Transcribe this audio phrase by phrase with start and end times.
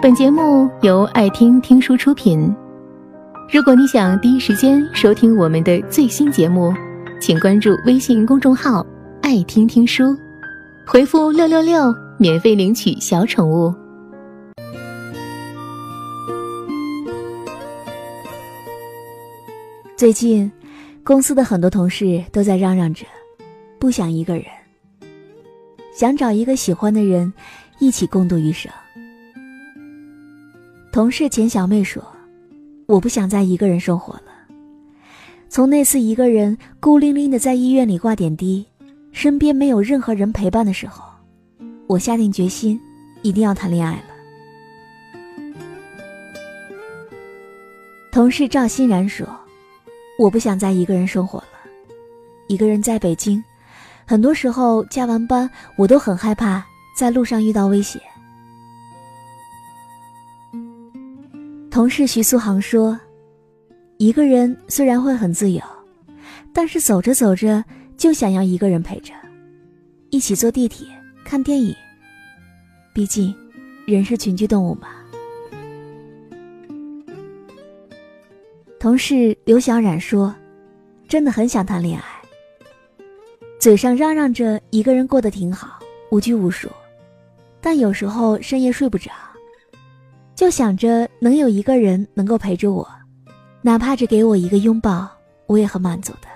[0.00, 2.54] 本节目由爱听听书出品。
[3.52, 6.72] 如果你想第一时间收听我们的最新节目，
[7.20, 8.86] 请关注微信公众号
[9.22, 10.16] “爱听听书”，
[10.86, 13.74] 回复“六六六”免费领取小宠物。
[19.96, 20.48] 最近，
[21.02, 23.04] 公司的很多同事都在嚷嚷着，
[23.80, 24.44] 不想一个人，
[25.92, 27.32] 想找一个喜欢的人，
[27.80, 28.70] 一起共度余生。
[30.98, 32.02] 同事钱小妹说
[32.88, 34.24] ：“我不想再一个人生活了。
[35.48, 38.66] 从那次一个人孤零零的在医院里挂点滴，
[39.12, 41.04] 身边没有任何人陪伴的时候，
[41.86, 42.80] 我下定决心，
[43.22, 44.02] 一定要谈恋爱了。”
[48.10, 49.24] 同事赵欣然说
[50.18, 51.46] ：“我不想再一个人生活了。
[52.48, 53.40] 一个人在北京，
[54.04, 58.02] 很多时候加完班，我都很害怕在路上遇到危险。”
[61.70, 62.98] 同事徐苏杭说
[63.98, 65.62] ：“一个人虽然会很自由，
[66.52, 67.62] 但是走着走着
[67.96, 69.12] 就想要一个人陪着，
[70.10, 70.88] 一起坐地铁、
[71.24, 71.76] 看电影。
[72.92, 73.34] 毕竟，
[73.86, 74.88] 人是群居动物嘛。”
[78.80, 80.34] 同事刘小冉说
[81.06, 82.04] ：“真的很想谈恋爱，
[83.60, 85.78] 嘴上嚷嚷着一个人过得挺好，
[86.10, 86.68] 无拘无束，
[87.60, 89.10] 但有时候深夜睡不着。”
[90.38, 92.88] 就想着能有一个人能够陪着我，
[93.60, 95.10] 哪怕只给我一个拥抱，
[95.46, 96.28] 我也很满足的。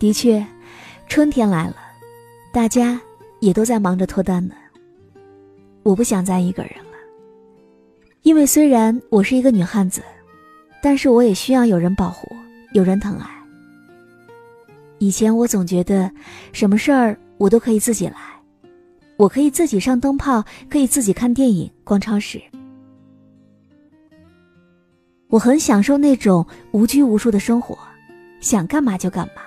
[0.00, 0.44] 的确，
[1.06, 1.76] 春天来了，
[2.52, 3.00] 大家
[3.38, 4.56] 也都在忙着脱单呢。
[5.84, 6.98] 我不想再一个人了，
[8.22, 10.02] 因为虽然我是一个女汉子，
[10.82, 12.26] 但是我也需要有人保护，
[12.72, 13.30] 有人疼爱。
[14.98, 16.10] 以前我总觉得，
[16.52, 18.31] 什么事儿我都可以自己来。
[19.22, 22.42] 我可以自己上灯泡，可以自己看电影、逛超市。
[25.28, 27.78] 我很享受那种无拘无束的生活，
[28.40, 29.42] 想干嘛就干嘛。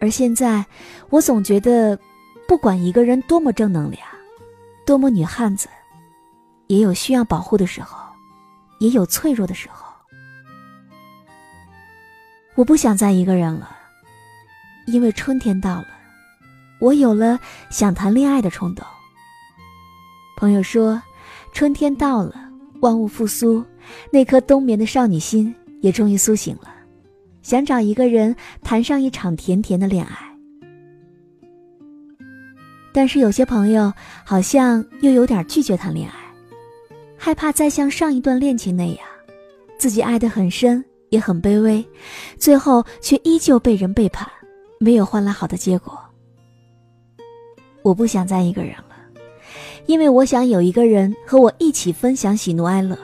[0.00, 0.64] 而现在，
[1.10, 1.98] 我总觉得，
[2.46, 4.06] 不管一个人多么正能量，
[4.86, 5.68] 多么女汉子，
[6.68, 7.98] 也有需要保护的时候，
[8.78, 9.84] 也有脆弱的时候。
[12.54, 13.76] 我不想再一个人了，
[14.86, 15.97] 因为春天到了。
[16.80, 17.38] 我有了
[17.70, 18.86] 想谈恋爱的冲动。
[20.36, 21.02] 朋友说，
[21.52, 22.34] 春天到了，
[22.80, 23.64] 万物复苏，
[24.12, 26.72] 那颗冬眠的少女心也终于苏醒了，
[27.42, 30.16] 想找一个人谈上一场甜甜的恋爱。
[32.92, 33.92] 但是有些朋友
[34.24, 36.14] 好像又有点拒绝谈恋爱，
[37.16, 39.04] 害怕再像上一段恋情那样，
[39.78, 41.84] 自己爱得很深也很卑微，
[42.38, 44.26] 最后却依旧被人背叛，
[44.78, 45.98] 没有换来好的结果。
[47.88, 48.96] 我不想再一个人了，
[49.86, 52.98] 因为我想有一个人和我一起分享喜怒哀乐。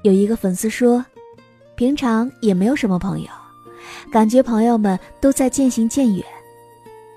[0.00, 1.04] 有一个粉丝说，
[1.74, 3.28] 平常也没有什么朋友，
[4.10, 6.24] 感觉朋友们都在渐行渐远，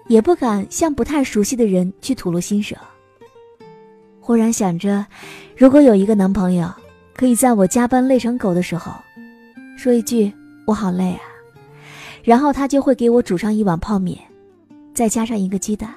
[0.08, 2.78] 也不敢向不太熟悉的人去吐露心声。
[4.20, 5.06] 忽然想着，
[5.56, 6.70] 如果有一个男朋友，
[7.16, 8.92] 可以在我加班累成狗的时候，
[9.78, 10.34] 说一句
[10.68, 11.22] “我好累啊”，
[12.26, 14.20] 然后他就会给我煮上一碗泡面。
[15.00, 15.96] 再加上一个鸡蛋，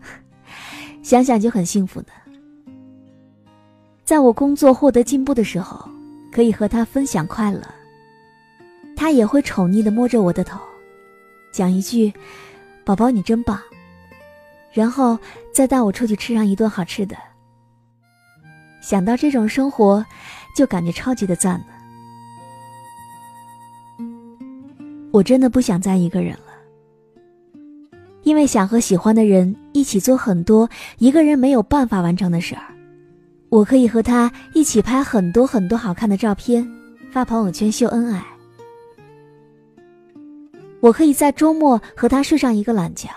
[1.04, 2.06] 想想就很幸福呢。
[4.02, 5.86] 在我工作获得进步的时候，
[6.32, 7.60] 可以和他分享快乐。
[8.96, 10.58] 他也会宠溺的摸着我的头，
[11.52, 12.10] 讲一句
[12.82, 13.60] “宝宝你真棒”，
[14.72, 15.18] 然后
[15.52, 17.14] 再带我出去吃上一顿好吃的。
[18.80, 20.02] 想到这种生活，
[20.56, 21.74] 就感觉超级的赞呢。
[25.12, 26.43] 我真的不想再一个人了。
[28.24, 30.68] 因为想和喜欢的人一起做很多
[30.98, 32.64] 一个人没有办法完成的事儿，
[33.50, 36.68] 我可以和他一起拍很多很多好看的照片，
[37.10, 38.24] 发朋友圈秀恩爱。
[40.80, 43.08] 我可以在周末和他睡上一个懒觉，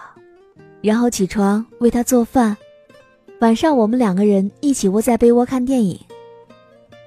[0.82, 2.56] 然后起床为他做饭，
[3.40, 6.00] 晚上我们两个人一起窝在被窝看电影。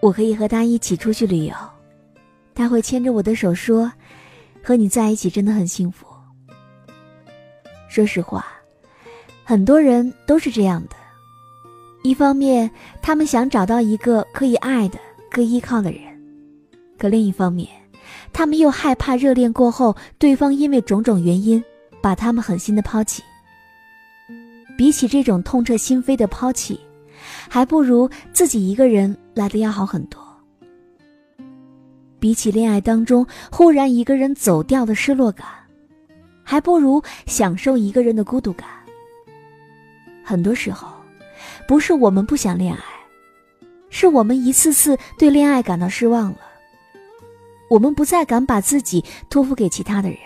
[0.00, 1.54] 我可以和他一起出去旅游，
[2.54, 3.92] 他会牵着我的手说
[4.62, 6.06] ：“和你在一起真的很幸福。”
[7.90, 8.46] 说实话，
[9.42, 10.94] 很多人都是这样的。
[12.04, 12.70] 一方面，
[13.02, 14.98] 他们想找到一个可以爱的、
[15.28, 16.00] 可以依靠的人；
[16.96, 17.68] 可另一方面，
[18.32, 21.62] 他们又害怕热恋过后，对方因为种种原因
[22.00, 23.24] 把他们狠心的抛弃。
[24.78, 26.78] 比起这种痛彻心扉的抛弃，
[27.48, 30.22] 还不如自己一个人来的要好很多。
[32.20, 35.46] 比起恋爱当中忽然一个人走掉的失落感。
[36.50, 38.68] 还不如享受一个人的孤独感。
[40.24, 40.92] 很多时候，
[41.68, 42.82] 不是我们不想恋爱，
[43.88, 46.38] 是我们一次次对恋爱感到失望了。
[47.70, 50.18] 我们不再敢把自己托付给其他的人。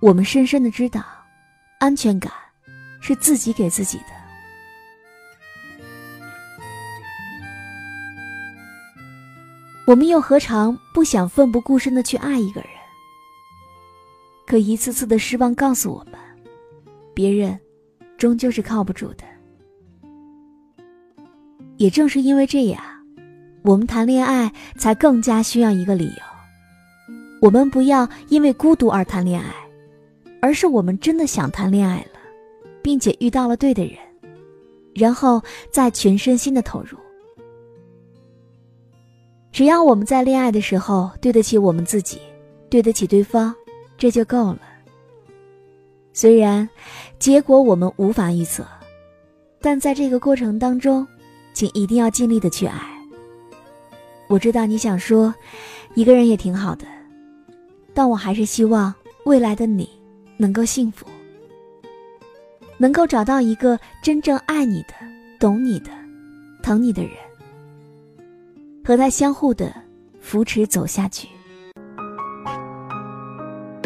[0.00, 1.04] 我们深深的知道，
[1.78, 2.32] 安全感
[3.02, 4.04] 是自己给自己的。
[9.86, 12.77] 我们又何尝不想奋不顾身的去爱一个人？
[14.48, 16.14] 可一次次的失望告诉我们，
[17.14, 17.60] 别人
[18.16, 19.24] 终究是靠不住的。
[21.76, 22.82] 也正是因为这样，
[23.62, 26.22] 我们谈恋爱才更加需要一个理由。
[27.42, 29.52] 我们不要因为孤独而谈恋爱，
[30.40, 32.18] 而是我们真的想谈恋爱了，
[32.82, 33.98] 并且遇到了对的人，
[34.94, 36.96] 然后再全身心的投入。
[39.52, 42.18] 只要我们在恋爱的时候对得起我们自己，
[42.70, 43.54] 对得起对方。
[43.98, 44.60] 这就够了。
[46.14, 46.68] 虽然
[47.18, 48.64] 结果我们无法预测，
[49.60, 51.06] 但在这个过程当中，
[51.52, 52.80] 请一定要尽力的去爱。
[54.28, 55.34] 我知道你想说，
[55.94, 56.86] 一个人也挺好的，
[57.92, 59.88] 但我还是希望未来的你
[60.36, 61.06] 能够幸福，
[62.76, 64.94] 能够找到一个真正爱你的、
[65.38, 65.90] 懂你的、
[66.62, 67.12] 疼你的人，
[68.84, 69.72] 和他相互的
[70.20, 71.28] 扶持走下去。